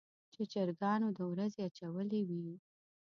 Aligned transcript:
چې 0.33 0.41
چرګانو 0.53 1.07
د 1.17 1.19
ورځې 1.31 1.59
اچولې 1.67 2.21
وي. 2.29 2.49